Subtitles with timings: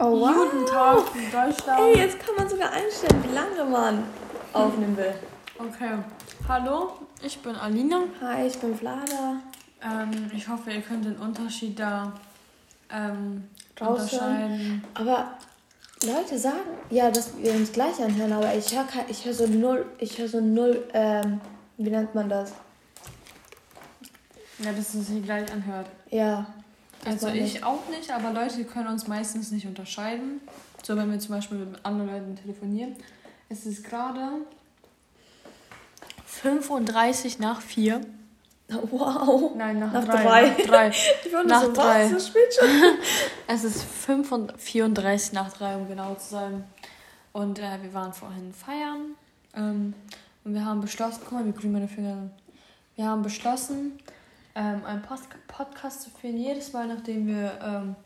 [0.00, 0.48] Oh wow.
[0.48, 1.80] Guten Tag in Deutschland.
[1.80, 4.04] Ey, jetzt kann man sogar einstellen, wie lange man
[4.52, 5.12] aufnehmen will.
[5.58, 5.98] Okay.
[6.46, 8.04] Hallo, ich bin Alina.
[8.20, 9.40] Hi, ich bin Vlada.
[9.82, 12.12] Ähm, ich hoffe, ihr könnt den Unterschied da
[12.92, 13.48] ähm,
[13.80, 14.84] unterscheiden.
[14.94, 15.32] Aber
[16.04, 19.84] Leute sagen, ja, dass wir uns gleich anhören, aber ich höre ich hör so null,
[19.98, 21.40] ich höre so null, ähm,
[21.76, 22.52] wie nennt man das?
[24.60, 25.86] Ja, dass es sich gleich anhört.
[26.08, 26.46] Ja.
[27.04, 30.40] Also ich auch nicht, aber Leute können uns meistens nicht unterscheiden.
[30.82, 32.96] So, wenn wir zum Beispiel mit anderen Leuten telefonieren.
[33.48, 34.20] Es ist gerade
[36.26, 38.00] 35 nach 4.
[38.90, 39.52] Wow.
[39.56, 40.22] Nein, nach, Nach 3.
[40.22, 40.48] drei.
[40.48, 40.88] Nach 3.
[41.24, 42.04] Ich war Nach so, drei.
[42.04, 42.68] was, so spät schon?
[43.46, 46.64] Es ist 5 und 34 nach 3, um genau zu sein.
[47.32, 49.14] Und äh, wir waren vorhin feiern.
[49.54, 49.94] Ähm,
[50.44, 52.32] und wir haben beschlossen, guck mal, wie grün meine Finger sind.
[52.96, 53.98] Wir haben beschlossen,
[54.58, 57.96] ähm, einen Post Podcast zu führen, jedes Mal, nachdem wir, ähm,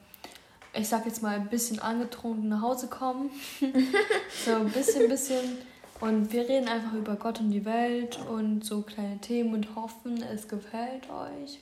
[0.74, 3.30] ich sag jetzt mal, ein bisschen angetrunken nach Hause kommen.
[4.44, 5.58] so ein bisschen, bisschen.
[6.00, 10.22] Und wir reden einfach über Gott und die Welt und so kleine Themen und hoffen,
[10.22, 11.60] es gefällt euch.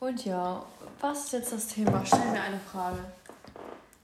[0.00, 0.64] Und ja,
[1.00, 2.02] was ist jetzt das Thema?
[2.06, 2.98] Stell mir eine Frage.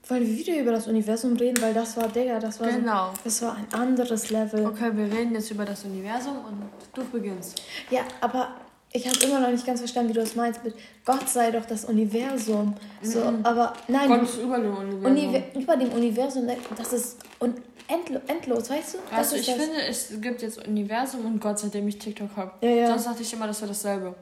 [0.07, 3.11] Wollen wir wieder über das Universum reden, weil das war, Digga, das war, Genau.
[3.11, 4.65] so, das war ein anderes Level.
[4.65, 7.61] Okay, wir reden jetzt über das Universum und du beginnst.
[7.89, 8.49] Ja, aber
[8.93, 10.75] ich habe immer noch nicht ganz verstanden, wie du das meinst mit
[11.05, 12.75] Gott sei doch das Universum.
[13.01, 15.05] So, aber nein, Gott ist über dem Universum.
[15.05, 16.47] Univer über dem Universum,
[16.77, 17.55] das ist un
[17.87, 18.97] endlo endlos, weißt du?
[19.09, 19.55] Das also ich das.
[19.55, 22.51] finde, es gibt jetzt Universum und Gott, seitdem ich TikTok habe.
[22.61, 22.87] Ja, ja.
[22.87, 24.15] Sonst dachte ich immer, das wäre dasselbe.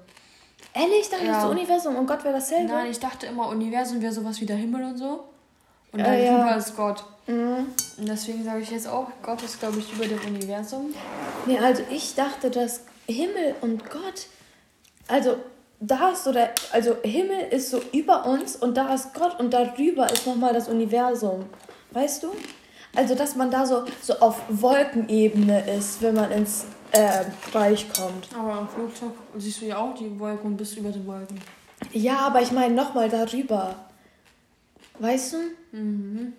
[0.73, 1.37] Ehrlich, dachte Ja.
[1.37, 2.71] ich so Universum und Gott wäre dasselbe.
[2.71, 5.23] Nein, ich dachte immer, Universum wäre sowas wie der Himmel und so.
[5.91, 6.55] Und Ja, darüber ja.
[6.55, 7.03] ist Gott.
[7.27, 7.67] Mhm.
[7.97, 10.93] Und deswegen sage ich jetzt auch, Gott ist, glaube ich, über dem Universum.
[11.45, 14.27] Nee, also ich dachte, dass Himmel und Gott,
[15.09, 15.37] also
[15.79, 19.53] da ist so der, also Himmel ist so über uns und da ist Gott und
[19.53, 21.45] darüber ist nochmal das Universum.
[21.91, 22.31] Weißt du?
[22.95, 28.27] Also, dass man da so, so auf Wolkenebene ist, wenn man ins äh, Reich kommt.
[28.37, 31.39] Aber am Flugzeug siehst du ja auch die Wolken und bist über den Wolken.
[31.93, 33.75] Ja, aber ich meine nochmal darüber.
[34.97, 35.77] Weißt du?
[35.77, 36.33] Mhm.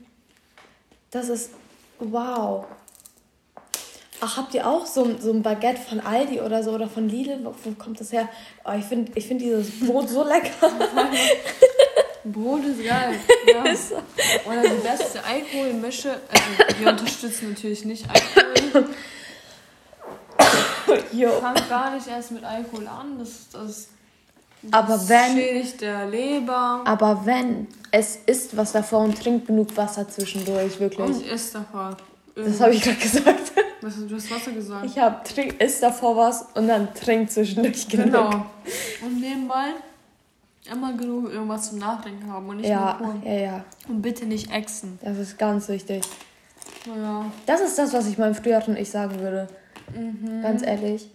[1.11, 1.51] Das ist
[1.99, 2.67] wow.
[4.23, 7.09] Ach, habt ihr auch so, ein- so ein Baguette von Aldi oder so oder von
[7.09, 7.39] Lidl?
[7.43, 8.29] Wo, kommt das her?
[8.65, 10.51] Oh, ich finde ich find dieses Brot so lecker.
[12.25, 13.15] Brot ist geil.
[13.47, 13.63] Ja.
[13.65, 16.11] Oder die beste Alkoholmische.
[16.29, 18.89] Also, wir unterstützen natürlich nicht Alkohol.
[21.13, 21.31] Jo.
[21.41, 23.19] Fangt gar nicht erst mit Alkohol an.
[23.19, 23.89] Das, das,
[24.63, 26.83] das Aber wenn- schädigt der Leber.
[26.85, 31.07] Aber wenn es isst was davor und trinkt genug Wasser zwischendurch, wirklich.
[31.07, 31.97] Und isst davor.
[32.35, 33.53] Das habe ich gerade gesagt.
[33.83, 34.85] Was, du hast Wasser gesagt.
[34.85, 35.21] Ich habe
[35.59, 38.07] isst davor was und dann trinkt zwischendurch genug.
[38.07, 38.47] genau.
[39.03, 39.71] Und nebenbei
[40.71, 43.31] immer genug irgendwas zum Nachdenken haben und nicht Ja, nur pur.
[43.31, 43.65] ja, ja.
[43.89, 44.99] Und bitte nicht exen.
[45.03, 46.03] Das ist ganz wichtig.
[46.87, 47.25] Ja.
[47.47, 49.49] Das ist das, was ich meinem früheren Ich sagen würde.
[49.95, 50.43] Mhm.
[50.43, 51.09] Ganz ehrlich.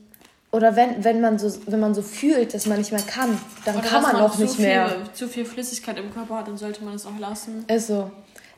[0.51, 3.75] Oder wenn, wenn, man so, wenn man so fühlt, dass man nicht mehr kann, dann
[3.77, 4.89] Oder kann man auch nicht viel, mehr.
[5.13, 7.65] Zu viel Flüssigkeit im Körper hat, dann sollte man es auch lassen.
[7.67, 8.09] Ist so.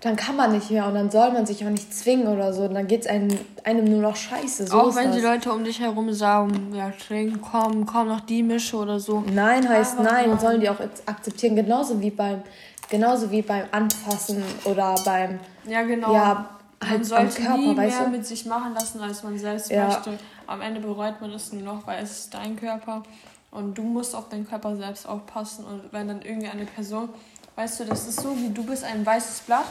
[0.01, 2.63] Dann kann man nicht mehr und dann soll man sich auch nicht zwingen oder so.
[2.63, 4.67] Und dann geht es einem, einem nur noch scheiße.
[4.67, 5.15] So auch wenn das.
[5.15, 9.23] die Leute um dich herum sagen, ja, trink, komm, komm noch die Mische oder so.
[9.33, 11.55] Nein heißt Einfach nein, sollen die auch akzeptieren.
[11.55, 12.43] Genauso wie beim,
[12.89, 16.13] genauso wie beim Anfassen oder beim, Ja, genau.
[16.13, 16.45] ja,
[16.79, 18.11] man halt sollte Körper, nie weißt mehr du?
[18.17, 19.87] mit sich machen lassen, als man selbst Ja.
[19.87, 20.19] möchte.
[20.45, 23.01] Am Ende bereut man es nur noch, weil es ist dein Körper
[23.49, 25.65] und du musst auf deinen Körper selbst aufpassen.
[25.65, 27.09] Und wenn dann irgendwie eine Person,
[27.57, 29.65] weißt du, das ist so wie du bist ein weißes Blatt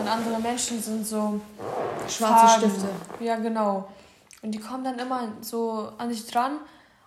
[0.00, 1.40] und andere Menschen sind so
[2.08, 2.70] Schwarze Farben.
[2.70, 2.88] Stifte.
[3.20, 3.88] Ja, genau.
[4.42, 6.52] Und die kommen dann immer so an dich dran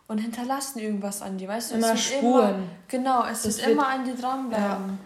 [0.07, 1.75] und hinterlassen irgendwas an dir, weißt du?
[1.75, 2.50] Immer Spuren.
[2.55, 5.00] Immer, genau, es Das wird- immer an dir dranbleiben.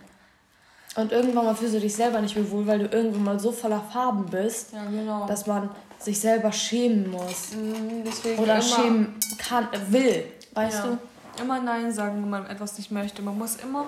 [0.98, 3.52] Und irgendwann mal fühlst du dich selber nicht mehr wohl, weil du irgendwann mal so
[3.52, 5.28] voller Farben bist, Ja, genau.
[5.28, 7.52] dass man sich selber schämen muss.
[7.54, 10.26] Mhm, Deswegen Oder schämen kann, will.
[10.54, 11.42] Weißt ja, du?
[11.44, 13.22] Immer Nein sagen, wenn man etwas nicht möchte.
[13.22, 13.86] Man muss immer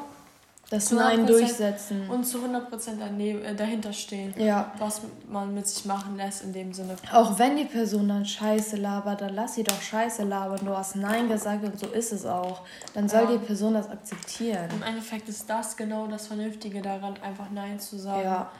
[0.69, 2.09] Das Nein 100% durchsetzen.
[2.09, 4.73] und zu 100% daneben, äh, dahinter stehen, Ja.
[4.79, 6.97] was man mit sich machen lässt in dem Sinne.
[7.13, 10.59] Auch wenn die Person dann Scheiße labert, dann lass sie doch Scheiße labern.
[10.65, 12.61] Du hast Nein gesagt und so ist es auch.
[12.93, 13.31] Dann soll Ja.
[13.31, 14.69] die Person das akzeptieren.
[14.75, 18.23] Im Endeffekt ist das genau das Vernünftige daran, einfach Nein zu sagen.
[18.23, 18.51] Ja.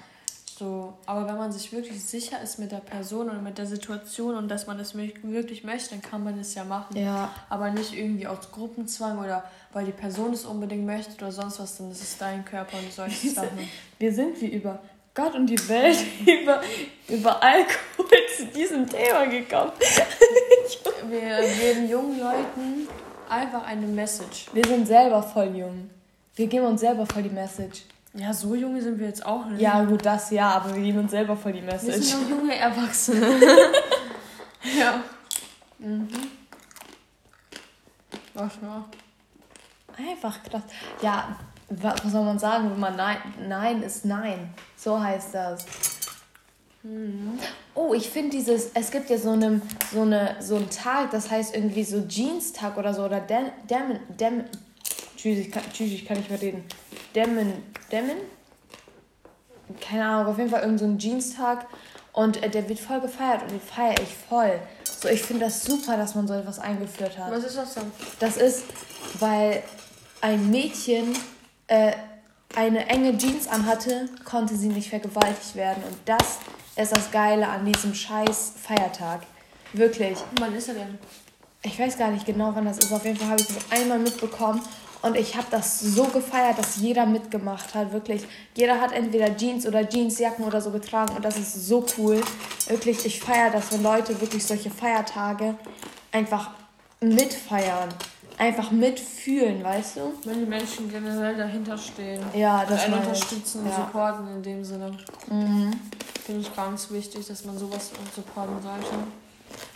[0.58, 4.36] So, aber wenn man sich wirklich sicher ist mit der Person und mit der Situation
[4.36, 6.98] und dass man es mö- wirklich möchte, dann kann man es ja machen.
[6.98, 7.32] Ja.
[7.50, 9.44] Aber nicht irgendwie aus Gruppenzwang oder
[9.74, 12.88] weil die Person es unbedingt möchte oder sonst was, dann ist es dein Körper und
[12.88, 13.70] du sollst es machen.
[14.00, 14.80] Wir sind wie über
[15.14, 16.62] Gott und die Welt, über,
[17.08, 19.72] über Alkohol zu diesem Thema gekommen.
[21.10, 22.88] Wir geben jungen Leuten
[23.30, 24.48] einfach eine Message.
[24.54, 25.90] Wir sind selber voll jung.
[26.36, 27.84] Wir geben uns selber voll die Message.
[28.20, 29.62] Ja, so junge sind wir jetzt auch nicht.
[29.62, 31.94] Ja, gut, das ja, aber wir geben uns selber voll die Message.
[31.94, 33.28] Wir sind noch junge Erwachsene.
[34.80, 35.04] ja.
[35.78, 36.08] Mhm.
[38.34, 38.88] Was noch?
[39.96, 40.64] Einfach krass.
[41.02, 41.38] Ja,
[41.70, 43.18] was soll man sagen, wenn man Nein,
[43.48, 44.50] Nein ist Nein.
[44.76, 45.66] So heißt das.
[46.82, 47.38] Mhm.
[47.76, 49.62] Oh, ich finde dieses, es gibt ja so, einem,
[49.92, 54.00] so, eine, so einen Tag, das heißt irgendwie so Jeans-Tag oder so, oder Dem, Dem,
[54.18, 54.46] Dem,
[55.16, 56.64] tschüss, ich kann, tschüss, ich kann nicht mehr reden.
[57.18, 58.18] Demmen, Demmen?
[59.82, 61.66] Keine Ahnung, auf jeden Fall irgendein so Jeans-Tag
[62.14, 64.60] und äh, der wird voll gefeiert und den feiere ich voll.
[64.84, 67.32] So, ich finde das super, dass man so etwas eingeführt hat.
[67.32, 67.92] Was ist das denn?
[68.20, 68.66] Das ist,
[69.20, 69.64] weil
[70.22, 71.18] ein Mädchen
[71.66, 71.94] äh,
[72.56, 75.84] eine enge Jeans anhatte, konnte sie nicht vergewaltigt werden.
[75.90, 76.38] Und das
[76.76, 79.22] ist das Geile an diesem scheiß Feiertag.
[79.74, 80.20] Wirklich.
[80.40, 81.00] Wann ist er denn?
[81.64, 82.92] Ich weiß gar nicht genau, wann das ist.
[82.92, 84.62] Auf jeden Fall habe ich das einmal mitbekommen.
[85.02, 87.94] Und ich habe das so gefeiert, dass jeder mitgemacht hat.
[87.94, 88.26] Wirklich.
[88.56, 91.16] Jeder hat entweder Jeans oder Jeansjacken oder so getragen.
[91.16, 92.22] Und das ist so cool.
[92.68, 95.56] Wirklich, ich feiere das, wenn Leute wirklich solche Feiertage
[96.12, 96.52] einfach
[97.00, 97.90] mitfeiern
[98.38, 100.14] einfach mitfühlen, weißt du?
[100.24, 102.24] Wenn die Menschen generell dahinter stehen.
[102.34, 103.76] Ja, das und einen unterstützen und ja.
[103.76, 104.98] supporten in dem Sinne.
[105.30, 105.74] Mhm.
[106.24, 108.96] Finde ich ganz wichtig, dass man sowas supporten sollte.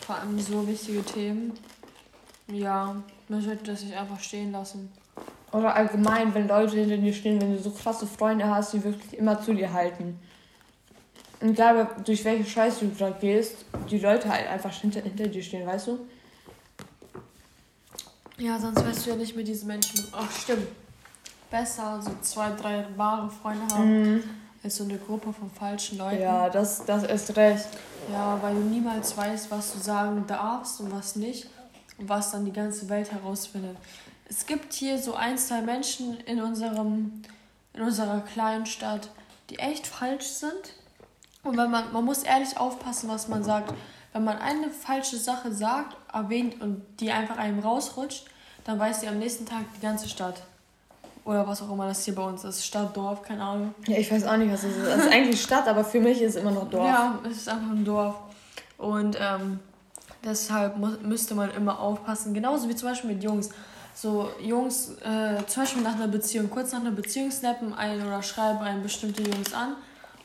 [0.05, 1.53] Vor allem so wichtige Themen.
[2.47, 2.95] Ja,
[3.29, 4.91] man sollte das nicht einfach stehen lassen.
[5.51, 9.17] Oder allgemein, wenn Leute hinter dir stehen, wenn du so krasse Freunde hast, die wirklich
[9.17, 10.17] immer zu dir halten.
[11.41, 15.43] Und egal, durch welche Scheiße du gerade gehst, die Leute halt einfach hinter, hinter dir
[15.43, 15.99] stehen, weißt du?
[18.37, 20.07] Ja, sonst wärst du ja nicht mit diesen Menschen.
[20.13, 20.67] Ach, stimmt.
[21.49, 24.23] Besser so zwei, drei wahre Freunde haben, mhm.
[24.63, 26.21] als so eine Gruppe von falschen Leuten.
[26.21, 27.67] Ja, das, das ist recht.
[28.11, 31.47] Ja, weil du niemals weißt, was du sagen darfst und was nicht.
[31.97, 33.77] Und was dann die ganze Welt herausfindet.
[34.31, 37.21] Es gibt hier so ein, zwei Menschen in unserem,
[37.73, 39.09] in unserer kleinen Stadt,
[39.49, 40.73] die echt falsch sind.
[41.43, 43.73] Und wenn man, man muss ehrlich aufpassen, was man sagt.
[44.13, 48.25] Wenn man eine falsche Sache sagt, erwähnt und die einfach einem rausrutscht,
[48.63, 50.41] dann weiß die am nächsten Tag die ganze Stadt.
[51.25, 52.65] Oder was auch immer das hier bei uns ist.
[52.65, 53.75] Stadt, Dorf, keine Ahnung.
[53.85, 54.87] Ja, ich weiß auch nicht, was es ist.
[54.87, 56.85] Es ist eigentlich Stadt, aber für mich ist es immer noch Dorf.
[56.85, 58.15] Ja, es ist einfach ein Dorf.
[58.77, 59.59] Und ähm,
[60.23, 62.33] deshalb muss, müsste man immer aufpassen.
[62.33, 63.49] Genauso wie zum Beispiel mit Jungs.
[63.93, 68.23] So, Jungs, äh, zum Beispiel nach einer Beziehung, kurz nach einer Beziehung snappen einen oder
[68.23, 69.75] schreiben einen bestimmte Jungs an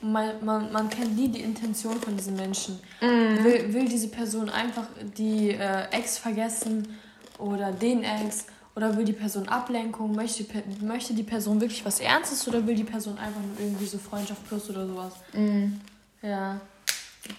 [0.00, 2.78] man, man, man kennt nie die Intention von diesen Menschen.
[3.00, 3.44] Mhm.
[3.44, 4.86] Will, will diese Person einfach
[5.16, 6.98] die äh, Ex vergessen
[7.38, 10.14] oder den Ex oder will die Person Ablenkung?
[10.14, 10.44] Möchte,
[10.80, 14.46] möchte die Person wirklich was Ernstes oder will die Person einfach nur irgendwie so Freundschaft
[14.46, 15.14] plus oder sowas?
[15.32, 15.80] Mhm.
[16.22, 16.60] Ja.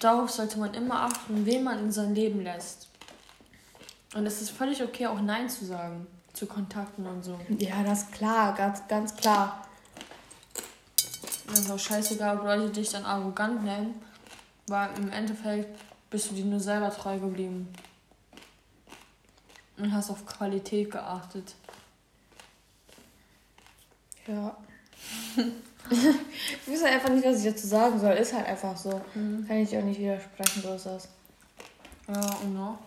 [0.00, 2.88] Darauf sollte man immer achten, wen man in sein Leben lässt.
[4.14, 6.06] Und es ist völlig okay, auch Nein zu sagen
[6.38, 7.38] zu Kontakten und so.
[7.58, 9.66] Ja, das ist klar, ganz, ganz klar.
[11.52, 14.00] Es ist auch scheißegal, ob Leute dich dann arrogant nennen,
[14.68, 15.80] weil im Endeffekt
[16.10, 17.68] bist du dir nur selber treu geblieben.
[19.78, 21.54] Und hast auf Qualität geachtet.
[24.26, 24.56] Ja.
[25.36, 28.12] ich weiß halt einfach nicht, was ich dazu sagen soll.
[28.12, 29.00] Ist halt einfach so.
[29.14, 29.46] Mhm.
[29.46, 31.08] Kann ich auch nicht widersprechen, so ist das.
[32.08, 32.78] Ja, und noch.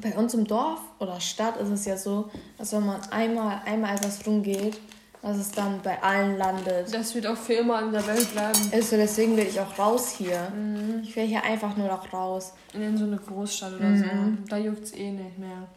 [0.00, 3.96] Bei uns im Dorf oder Stadt ist es ja so, dass wenn man einmal, einmal
[3.96, 4.78] etwas rumgeht,
[5.22, 6.92] dass es dann bei allen landet.
[6.94, 8.58] Das wird auch für immer in der Welt bleiben.
[8.72, 10.50] Ist so, deswegen will ich auch raus hier.
[10.50, 11.02] Mhm.
[11.02, 12.54] Ich will hier einfach nur noch raus.
[12.72, 14.38] In so eine Großstadt oder mhm.
[14.38, 14.48] so.
[14.48, 15.68] Da juckt es eh nicht mehr.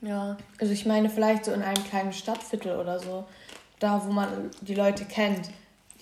[0.00, 0.36] Ja.
[0.58, 3.24] Also ich meine vielleicht so in einem kleinen Stadtviertel oder so.
[3.78, 5.50] Da, wo man die Leute kennt.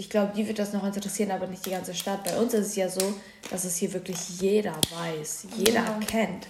[0.03, 2.25] Ich glaube, die wird das noch interessieren, aber nicht die ganze Stadt.
[2.25, 3.15] Bei uns ist es ja so,
[3.51, 5.47] dass es hier wirklich jeder weiß.
[5.57, 5.99] Jeder ja.
[6.07, 6.49] kennt.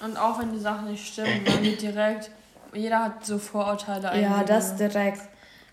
[0.00, 2.30] Und auch wenn die Sachen nicht stimmen, dann wird direkt
[2.74, 4.20] jeder hat so Vorurteile.
[4.20, 5.22] Ja, das direkt.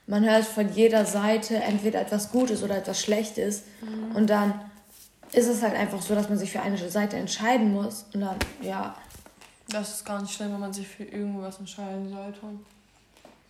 [0.08, 3.64] Man hört von jeder Seite entweder etwas Gutes oder etwas Schlechtes.
[3.82, 4.16] Mhm.
[4.16, 4.54] Und dann
[5.32, 8.06] ist es halt einfach so, dass man sich für eine Seite entscheiden muss.
[8.14, 8.96] Und dann, ja.
[9.70, 12.40] Das ist gar nicht schlimm, wenn man sich für irgendwas entscheiden sollte.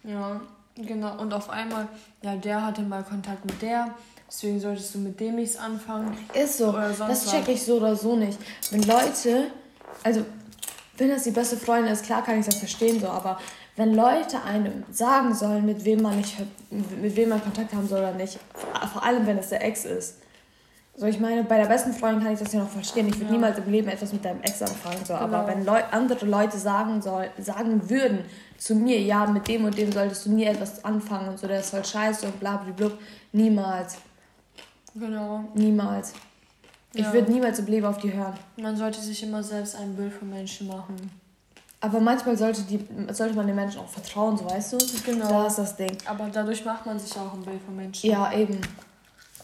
[0.04, 0.42] Ja,
[0.86, 1.20] genau.
[1.20, 1.88] Und auf einmal,
[2.22, 3.94] ja, der hatte mal Kontakt mit der.
[4.28, 6.18] Deswegen solltest du mit dem nichts anfangen.
[6.34, 6.72] Ist so.
[6.72, 8.40] das check ich so oder so nicht.
[8.70, 9.48] Wenn Leute,
[10.04, 10.26] also
[10.98, 13.40] wenn das die beste Freundin ist, klar kann ich das verstehen so, aber
[13.76, 16.36] wenn Leute einem sagen sollen, mit wem man nicht,
[16.70, 18.40] mit wem man Kontakt haben soll oder nicht,
[18.94, 20.21] vor allem wenn es der Ex ist.
[20.96, 23.08] So, ich meine, bei der besten Freundin kann ich das ja noch verstehen.
[23.08, 23.32] Ich würde ja.
[23.32, 25.04] niemals im Leben etwas mit deinem Ex anfangen.
[25.06, 25.14] So.
[25.14, 25.26] Genau.
[25.26, 28.26] Aber wenn Leu andere Leute sagen, soll, sagen würden
[28.58, 31.62] zu mir, ja, mit dem und dem solltest du nie etwas anfangen und so, der
[31.62, 32.92] ist voll scheiße und bla bla bla,
[33.32, 33.98] niemals.
[34.94, 35.46] Genau.
[35.54, 36.14] Niemals.
[36.94, 37.14] Ich ja.
[37.14, 38.34] würde niemals im Leben auf die hören.
[38.58, 40.98] Man sollte sich immer selbst ein Bild von Menschen machen.
[41.80, 44.78] Aber manchmal sollte, die, sollte man den Menschen auch vertrauen, so weißt du?
[45.06, 45.28] Genau.
[45.28, 45.98] Da ist das Ding.
[46.06, 48.10] Aber dadurch macht man sich auch ein Bild von Menschen.
[48.10, 48.60] Ja, eben.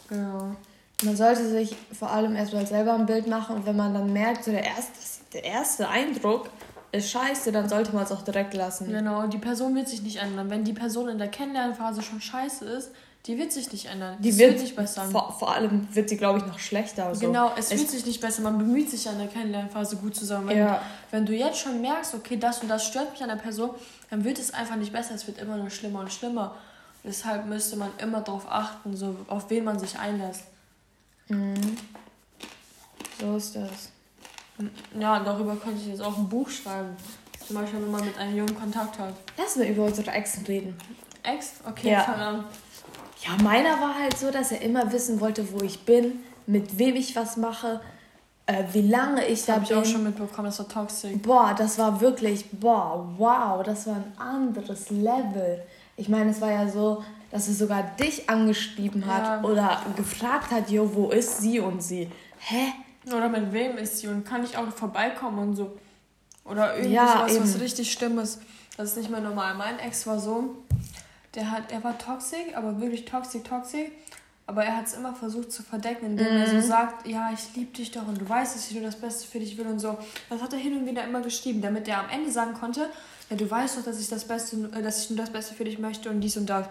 [0.09, 0.55] Genau.
[1.03, 4.43] Man sollte sich vor allem erstmal selber ein Bild machen und wenn man dann merkt,
[4.43, 4.93] so der erste,
[5.33, 6.49] der erste Eindruck
[6.91, 8.87] ist scheiße, dann sollte man es auch direkt lassen.
[8.87, 10.49] Genau, die Person wird sich nicht ändern.
[10.49, 12.89] Wenn die Person in der Kennenlernphase schon scheiße ist,
[13.27, 14.17] die wird sich nicht ändern.
[14.19, 15.03] Die wird, wird sich besser.
[15.03, 17.13] Vor, vor, allem wird sie, glaube ich, noch schlechter.
[17.13, 17.27] So.
[17.27, 18.41] Genau, es ich, wird sich nicht besser.
[18.41, 20.47] Man bemüht sich ja in der Kennenlernphase gut zusammen.
[20.47, 20.81] Wenn, ja.
[21.11, 23.71] wenn du jetzt schon merkst, okay, das und das stört mich an der Person,
[24.09, 25.13] dann wird es einfach nicht besser.
[25.13, 26.55] Es wird immer nur schlimmer und schlimmer.
[27.03, 30.43] Deshalb müsste man immer darauf achten, so auf wen man sich einlässt.
[31.29, 31.77] Mhm.
[33.19, 33.91] So ist das.
[34.99, 36.95] Ja, darüber könnte ich jetzt auch ein Buch schreiben.
[37.45, 39.13] Zum Beispiel, wenn man mit einem Jungen Kontakt hat.
[39.37, 40.75] Lass wir über unsere Exen reden.
[41.23, 41.53] Ex?
[41.65, 42.01] Okay, ja.
[42.01, 42.43] fang an.
[43.25, 46.95] Ja, meiner war halt so, dass er immer wissen wollte, wo ich bin, mit wem
[46.95, 47.81] ich was mache,
[48.45, 49.61] äh, wie lange ich das da bin.
[49.61, 51.17] Das habe ich auch schon mitbekommen, das war toxisch.
[51.21, 55.63] Boah, das war wirklich, boah, wow, das war ein anderes Level.
[55.95, 59.49] Ich meine, es war ja so, dass er sogar dich angeschrieben hat ja.
[59.49, 62.09] oder gefragt hat, jo, wo ist sie und sie?
[62.39, 62.73] Hä?
[63.07, 65.77] Oder mit wem ist sie und kann ich auch vorbeikommen und so.
[66.45, 68.39] Oder irgendwie ja, was, was richtig Stimmes.
[68.77, 69.55] Das ist nicht mehr normal.
[69.55, 70.57] Mein Ex war so,
[71.35, 73.89] der hat, er war toxisch, aber wirklich toxisch, toxisch.
[74.45, 76.39] Aber er hat es immer versucht zu verdecken, indem mhm.
[76.39, 76.61] er so mhm.
[76.61, 79.39] sagt, ja, ich liebe dich doch und du weißt, dass ich nur das Beste für
[79.39, 79.97] dich will und so.
[80.29, 82.89] Das hat er hin und wieder immer geschrieben, damit er am Ende sagen konnte,
[83.29, 85.65] ja, du weißt doch, dass ich das Beste, äh, dass ich nur das Beste für
[85.65, 86.67] dich möchte und dies und das.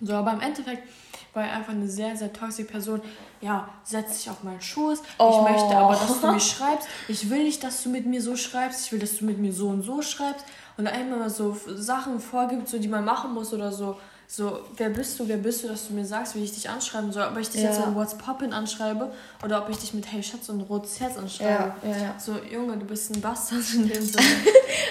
[0.00, 0.88] So, aber im Endeffekt
[1.32, 3.02] war er einfach eine sehr, sehr toxische Person.
[3.40, 5.02] Ja, setz dich auf meinen Schoß.
[5.18, 5.30] Oh.
[5.30, 6.88] Ich möchte aber, dass du mir schreibst.
[7.08, 8.86] Ich will nicht, dass du mit mir so schreibst.
[8.86, 10.44] Ich will, dass du mit mir so und so schreibst.
[10.76, 13.96] Und einmal so Sachen vorgibt, so, die man machen muss oder so
[14.26, 17.12] so, wer bist du, wer bist du, dass du mir sagst, wie ich dich anschreiben
[17.12, 17.70] soll, ob ich dich ja.
[17.70, 19.12] jetzt in WhatsApp anschreibe
[19.44, 21.74] oder ob ich dich mit Hey Schatz und rotes Herz anschreibe.
[21.82, 24.24] Ja, ja, so, Junge, du bist ein Bastard in dem Sinne.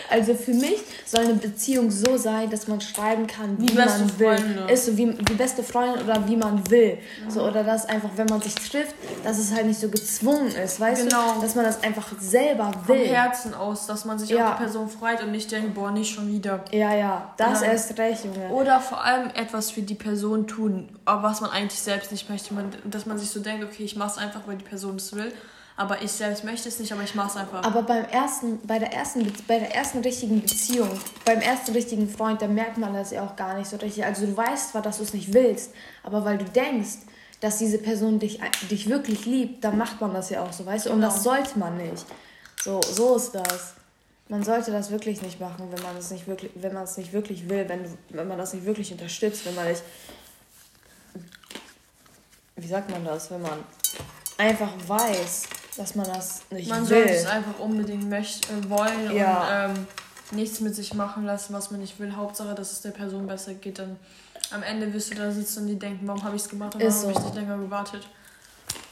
[0.10, 4.20] Also für mich soll eine Beziehung so sein, dass man schreiben kann, wie, wie man
[4.20, 4.38] will.
[4.38, 4.74] Freunde.
[4.74, 6.98] Ist so wie, wie beste Freundin oder wie man will.
[7.24, 7.32] Mhm.
[7.32, 10.80] So, oder dass einfach, wenn man sich trifft, dass es halt nicht so gezwungen ist,
[10.80, 11.36] weißt genau.
[11.36, 11.42] du?
[11.42, 13.06] Dass man das einfach selber will.
[13.06, 14.52] Vom Herzen aus, dass man sich ja.
[14.52, 16.64] auf die Person freut und nicht denkt, boah, nicht schon wieder.
[16.72, 18.50] Ja, ja, das Oder, erst recht, Junge.
[18.50, 22.54] Oder vor allem etwas für die Person tun, was man eigentlich selbst nicht möchte.
[22.54, 25.16] Man, dass man sich so denkt, okay, ich mache es einfach, weil die Person es
[25.16, 25.32] will.
[25.76, 27.64] Aber ich selbst möchte es nicht, aber ich mache es einfach.
[27.64, 30.90] Aber beim ersten, bei der ersten, bei der ersten richtigen Beziehung,
[31.26, 34.06] beim ersten richtigen Freund, da merkt man das ja auch gar nicht so richtig.
[34.06, 35.72] Also du weißt zwar, dass du es nicht willst,
[36.04, 37.00] aber weil du denkst,
[37.42, 38.40] dass diese Person dich,
[38.70, 40.92] dich wirklich liebt, dann macht man das ja auch so, weißt du?
[40.92, 41.36] Und das genau.
[41.36, 42.06] sollte man nicht.
[42.64, 43.74] So, so ist das
[44.30, 47.14] man sollte das wirklich nicht machen, wenn man es nicht wirklich, wenn man es nicht
[47.14, 49.84] wirklich will, wenn, wenn man das nicht wirklich unterstützt, wenn man nicht.
[52.56, 53.64] Wie sagt man das, wenn man
[54.38, 55.44] einfach weiß,
[55.78, 56.98] dass man das nicht man will.
[56.98, 59.70] Man sollte es einfach unbedingt möchte, äh, wollen ja.
[59.70, 59.88] und ähm,
[60.32, 62.16] nichts mit sich machen lassen, was man nicht will.
[62.16, 63.80] Hauptsache, dass es der Person besser geht.
[63.80, 63.98] Dann
[64.52, 66.82] am Ende wirst du da sitzen und die denken, warum habe ich es gemacht und
[66.82, 67.08] warum so.
[67.10, 68.08] habe ich nicht länger gewartet.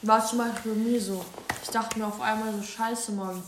[0.01, 1.23] War zum Beispiel bei mir so.
[1.63, 3.41] Ich dachte mir auf einmal so, scheiße, Mann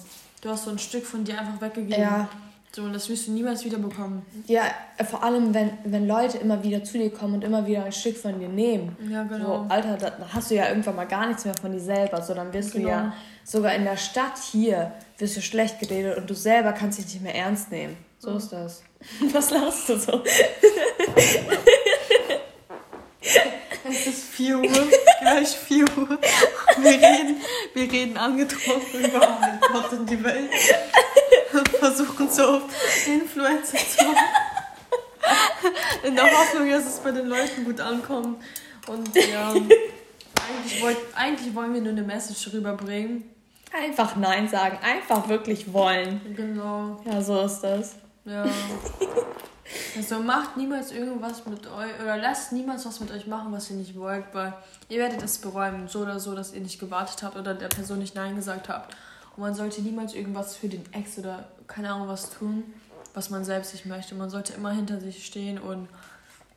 [0.44, 2.02] du hast so ein Stück von dir einfach weggegeben.
[2.02, 2.30] Ja.
[2.76, 4.26] So, und das wirst du niemals wieder bekommen.
[4.48, 4.64] Ja,
[5.08, 8.18] vor allem, wenn, wenn Leute immer wieder zu dir kommen und immer wieder ein Stück
[8.18, 8.98] von dir nehmen.
[9.12, 9.46] Ja, genau.
[9.46, 12.24] So, Alter, da hast du ja irgendwann mal gar nichts mehr von dir selber.
[12.24, 12.84] So, dann wirst genau.
[12.84, 13.14] du ja genau.
[13.44, 17.22] sogar in der Stadt hier, wirst du schlecht geredet und du selber kannst dich nicht
[17.22, 17.96] mehr ernst nehmen.
[18.18, 18.38] So mhm.
[18.38, 18.82] ist das.
[19.34, 20.24] Was lachst du so?
[23.86, 24.64] Es ist 4 Uhr,
[25.22, 26.18] gleich 4 Uhr.
[26.82, 27.42] Wir reden,
[27.76, 29.38] wir reden angetrunken über
[29.72, 30.50] Gott und die Welt.
[31.84, 32.62] Versuchen so
[33.06, 34.18] Influencer zu machen.
[36.04, 38.42] In der Hoffnung, dass es bei den Leuten gut ankommt.
[38.88, 43.30] Und ja, eigentlich, wollt, eigentlich wollen wir nur eine Message rüberbringen.
[43.74, 46.22] Einfach Nein sagen, einfach wirklich wollen.
[46.36, 47.02] Genau.
[47.06, 47.96] Ja, so ist das.
[48.24, 48.46] Ja.
[49.98, 53.76] Also macht niemals irgendwas mit euch oder lasst niemals was mit euch machen, was ihr
[53.76, 54.54] nicht wollt, weil
[54.88, 58.00] ihr werdet es beräumen, so oder so, dass ihr nicht gewartet habt oder der Person
[58.00, 58.96] nicht Nein gesagt habt.
[59.36, 62.64] Und man sollte niemals irgendwas für den Ex oder keine Ahnung was tun,
[63.14, 64.16] was man selbst nicht möchte.
[64.16, 65.88] Man sollte immer hinter sich stehen und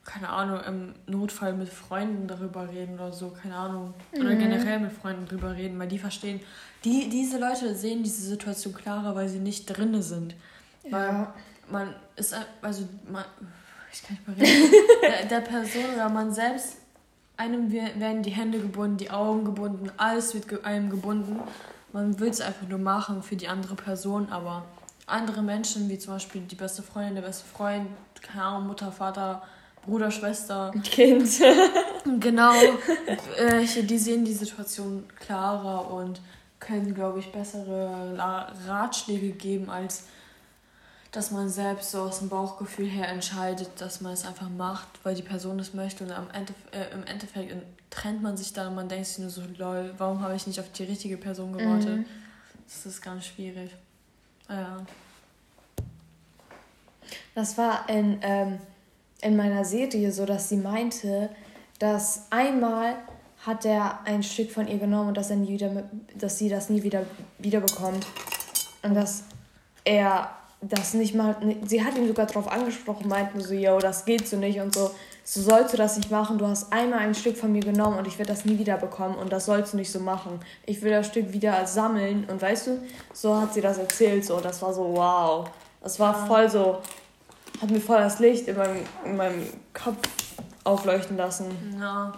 [0.07, 3.93] keine Ahnung, im Notfall mit Freunden darüber reden oder so, keine Ahnung.
[4.13, 4.39] Oder mhm.
[4.39, 6.41] generell mit Freunden darüber reden, weil die verstehen,
[6.85, 10.35] die, diese Leute sehen diese Situation klarer, weil sie nicht drinne sind.
[10.85, 10.93] Ja.
[10.93, 11.27] Weil
[11.71, 13.25] man ist, also man,
[13.93, 16.77] ich kann nicht mehr reden, der, der Person oder man selbst,
[17.37, 21.41] einem werden die Hände gebunden, die Augen gebunden, alles wird einem gebunden.
[21.93, 24.65] Man will es einfach nur machen für die andere Person, aber
[25.07, 27.89] andere Menschen, wie zum Beispiel die beste Freundin, der beste Freund,
[28.21, 29.43] keine Ahnung, Mutter, Vater,
[29.85, 30.73] Bruder, Schwester.
[30.83, 31.29] Kind.
[32.21, 32.53] genau.
[33.37, 36.21] Äh, die sehen die Situation klarer und
[36.59, 38.17] können, glaube ich, bessere
[38.67, 40.05] Ratschläge geben als
[41.17, 45.15] dass man selbst so aus dem Bauchgefühl her entscheidet, dass man es einfach macht, weil
[45.15, 47.55] die Person es möchte und am Ende, äh, im Endeffekt
[47.89, 50.61] trennt man sich dann und man denkt sich nur so, lol, warum habe ich nicht
[50.61, 52.01] auf die richtige Person gewartet?
[52.01, 52.05] Mhm.
[52.67, 53.71] Das ist ganz schwierig.
[54.51, 54.85] Ja.
[57.35, 58.59] Das war in, ähm,
[59.23, 61.31] in meiner Serie so, dass sie meinte,
[61.79, 62.97] dass einmal
[63.47, 66.69] hat er ein Stück von ihr genommen und dass, er nie wieder, dass sie das
[66.69, 67.07] nie wieder
[67.39, 68.07] wiederbekommt.
[68.83, 69.25] Und dass
[69.83, 71.37] er das nicht mal.
[71.65, 74.91] Sie hat ihn sogar darauf angesprochen, meinten so, yo, das geht so nicht und so.
[75.25, 76.39] So sollst du das nicht machen.
[76.39, 79.17] Du hast einmal ein Stück von mir genommen und ich werde das nie wieder bekommen
[79.17, 80.41] und das sollst du nicht so machen.
[80.65, 82.79] Ich will das Stück wieder sammeln und weißt du,
[83.13, 84.41] so hat sie das erzählt so.
[84.41, 85.49] Das war so wow.
[85.83, 86.79] Das war voll so,
[87.61, 90.09] hat mir voll das Licht in meinem, in meinem Kopf
[90.65, 91.47] aufleuchten lassen.
[91.81, 92.13] Ja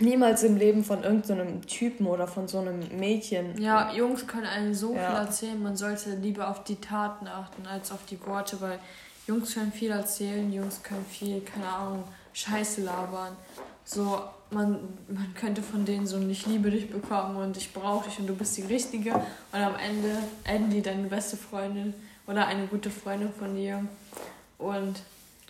[0.00, 3.60] niemals im Leben von irgendeinem so Typen oder von so einem Mädchen.
[3.60, 5.06] Ja, Jungs können einem so ja.
[5.06, 5.62] viel erzählen.
[5.62, 8.78] Man sollte lieber auf die Taten achten als auf die Worte, weil
[9.26, 13.36] Jungs können viel erzählen, Jungs können viel, keine Ahnung, Scheiße labern.
[13.84, 14.78] So, man,
[15.08, 18.26] man könnte von denen so ein Ich liebe dich bekommen und ich brauche dich und
[18.26, 19.14] du bist die Richtige.
[19.14, 21.94] Und am Ende enden die deine beste Freundin
[22.26, 23.84] oder eine gute Freundin von dir.
[24.58, 25.00] Und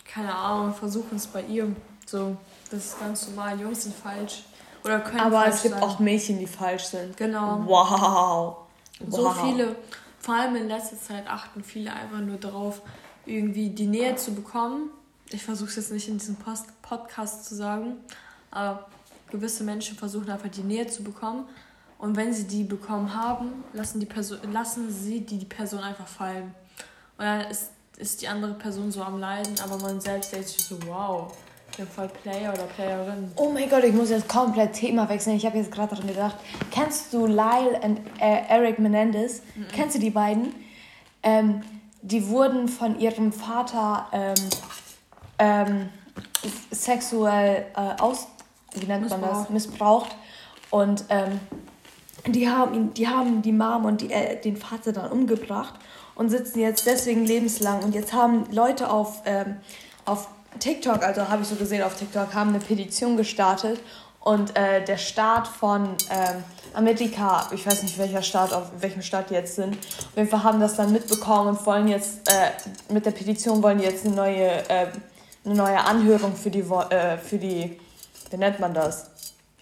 [0.05, 1.73] keine Ahnung, versuchen es bei ihr.
[2.05, 2.37] So,
[2.71, 3.59] das ist ganz normal.
[3.59, 4.43] Jungs sind falsch.
[4.83, 5.83] Oder können Aber es gibt sein.
[5.83, 7.17] auch Mädchen, die falsch sind.
[7.17, 7.63] Genau.
[7.65, 8.57] Wow.
[9.07, 9.41] So wow.
[9.41, 9.75] viele,
[10.19, 12.81] vor allem in letzter Zeit achten viele einfach nur darauf,
[13.25, 14.89] irgendwie die Nähe zu bekommen.
[15.29, 17.97] Ich versuche es jetzt nicht in diesem Post Podcast zu sagen,
[18.51, 18.87] aber
[19.29, 21.45] gewisse Menschen versuchen einfach die Nähe zu bekommen.
[21.97, 26.07] Und wenn sie die bekommen haben, lassen, die Person, lassen sie die, die Person einfach
[26.07, 26.55] fallen.
[27.17, 30.63] Und dann ist, ist die andere Person so am Leiden, aber man selbst denkt sich
[30.63, 31.31] so, wow,
[31.79, 33.31] bin voll Player oder Playerin.
[33.35, 35.37] Oh mein Gott, ich muss jetzt komplett Thema wechseln.
[35.37, 36.35] Ich habe jetzt gerade daran gedacht.
[36.71, 39.41] Kennst du Lyle und äh, Eric Menendez?
[39.55, 39.67] Mhm.
[39.73, 40.53] Kennst du die beiden?
[41.23, 41.61] Ähm,
[42.01, 44.35] die wurden von ihrem Vater ähm,
[45.39, 45.89] ähm,
[46.71, 48.27] sexuell äh, aus,
[48.73, 49.49] wie nennt man das?
[49.49, 50.15] Missbraucht.
[50.69, 51.39] Und ähm,
[52.27, 55.75] die haben ihn, die haben die Mom und die, äh, den Vater dann umgebracht
[56.15, 57.83] und sitzen jetzt deswegen lebenslang.
[57.83, 59.57] Und jetzt haben Leute auf, ähm,
[60.05, 60.27] auf
[60.59, 63.79] TikTok, also habe ich so gesehen auf TikTok, haben eine Petition gestartet
[64.21, 69.29] und äh, der Staat von ähm, Amerika, ich weiß nicht welcher Staat, auf welchem Staat
[69.29, 73.05] die jetzt sind, auf jeden Fall haben das dann mitbekommen und wollen jetzt äh, mit
[73.05, 74.87] der Petition wollen die jetzt eine neue, äh,
[75.45, 77.79] eine neue Anhörung für die, äh, für die,
[78.29, 79.09] wie nennt man das?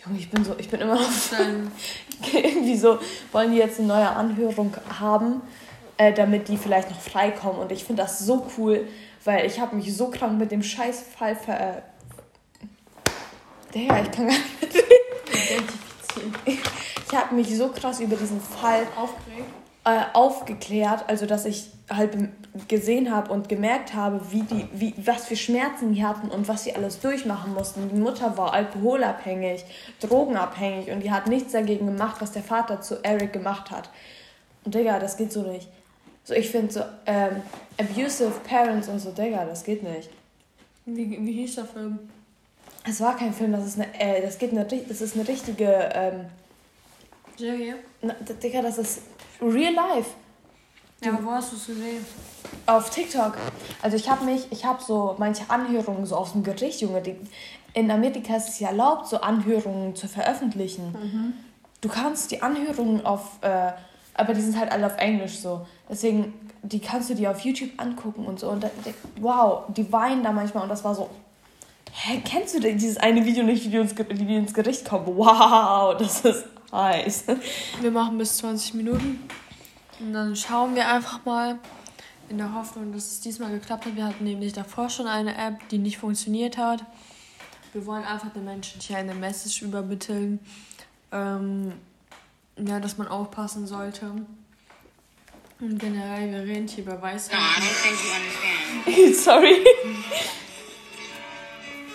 [0.05, 1.01] Junge, ich bin so, ich bin immer noch
[2.33, 2.97] irgendwie so,
[3.31, 5.41] wollen die jetzt eine neue Anhörung haben,
[5.97, 7.61] äh, damit die vielleicht noch freikommen.
[7.61, 8.87] Und ich finde das so cool,
[9.27, 11.59] weil ich habe mich so krank mit dem Scheißfall ver...
[11.59, 11.81] Äh,
[13.75, 14.63] Digga, ich kann gar nicht
[15.33, 16.35] identifizieren.
[16.45, 18.87] Ich habe mich so krass über diesen Fall.
[19.83, 22.17] Äh, aufgeklärt, also dass ich halt
[22.69, 26.63] gesehen habe und gemerkt habe, wie die, wie, was für Schmerzen die hatten und was
[26.63, 27.89] sie alles durchmachen mussten.
[27.89, 29.65] Die Mutter war alkoholabhängig,
[29.99, 33.89] drogenabhängig und die hat nichts dagegen gemacht, was der Vater zu Eric gemacht hat.
[34.63, 35.69] Und Digga, das geht so nicht.
[36.27, 37.41] So, ich finde so, ähm,
[37.79, 40.09] abusive parents und so, Digga, das geht nicht.
[40.85, 41.99] Wie, wie hieß der Film?
[42.83, 45.89] Es war kein Film, das ist eine, äh, das geht eine, das ist eine richtige,
[45.93, 46.25] ähm,
[47.37, 47.75] Serie?
[48.01, 48.13] Na,
[48.43, 49.03] Digga, das ist
[49.41, 50.09] real life.
[51.01, 52.05] Ja, wo hast du es gesehen?
[52.65, 53.37] Auf TikTok.
[53.81, 57.15] Also ich habe mich, ich habe so manche Anhörungen so aus dem Gericht, Junge, die,
[57.73, 60.91] in Amerika ist es ja erlaubt, so Anhörungen zu veröffentlichen.
[60.91, 61.33] Mhm.
[61.79, 63.71] Du kannst die Anhörungen auf, äh,
[64.13, 65.65] aber die sind halt alle auf Englisch so.
[65.89, 68.49] Deswegen, die kannst du dir auf YouTube angucken und so.
[68.49, 68.69] Und da,
[69.19, 71.09] wow, die weinen da manchmal und das war so.
[71.93, 74.85] Hä, kennst du denn dieses eine Video nicht, wie die, ins, wie die ins Gericht
[74.85, 75.07] kommen?
[75.07, 77.25] Wow, das ist heiß.
[77.81, 79.19] Wir machen bis 20 Minuten.
[79.99, 81.57] Und dann schauen wir einfach mal
[82.29, 83.95] in der Hoffnung, dass es diesmal geklappt hat.
[83.95, 86.83] Wir hatten nämlich davor schon eine App, die nicht funktioniert hat.
[87.73, 90.39] Wir wollen einfach den Menschen hier eine Message übermitteln.
[91.11, 91.73] Ähm,
[92.57, 94.11] ja, dass man aufpassen sollte.
[95.59, 97.39] Und generell, wir reden hier über Weißwein.
[99.13, 99.65] Sorry.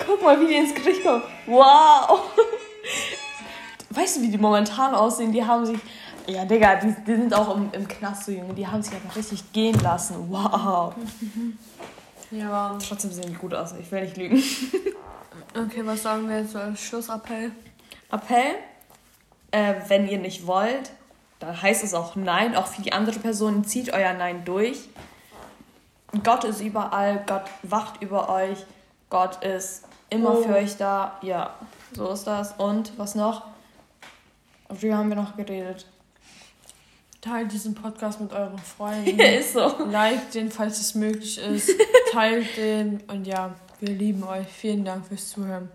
[0.05, 1.23] Guck mal, wie die ins Gericht kommen.
[1.47, 2.23] Wow.
[3.91, 5.33] Weißt du, wie die momentan aussehen?
[5.33, 5.79] Die haben sich.
[6.27, 8.55] Ja, Digga, die, die sind auch im, im Knast so Junge.
[8.55, 10.17] Die haben sich einfach richtig gehen lassen.
[10.29, 10.95] Wow.
[12.35, 12.79] Ja.
[12.89, 13.75] Trotzdem sehen die gut aus.
[13.79, 14.43] Ich will nicht lügen.
[15.55, 17.53] okay, was sagen wir jetzt als Schlussappell?
[18.11, 18.55] Appell?
[19.51, 20.93] Äh, wenn ihr nicht wollt,
[21.43, 23.65] da heißt es auch Nein, auch für die andere Person.
[23.65, 24.89] Zieht euer Nein durch.
[26.23, 28.59] Gott ist überall, Gott wacht über euch,
[29.11, 30.43] Gott ist immer oh.
[30.43, 31.19] für euch da.
[31.23, 31.57] Ja,
[31.93, 32.53] so ist das.
[32.59, 33.43] Und was noch?
[34.69, 35.87] Worüber haben wir noch geredet?
[37.21, 39.19] Teilt diesen Podcast mit euren Freunden.
[39.21, 39.85] ist so.
[39.91, 41.73] Liked den, falls es möglich ist.
[42.13, 43.01] Teilt den.
[43.09, 44.47] Und ja, wir lieben euch.
[44.47, 45.69] Vielen Dank fürs Zuhören.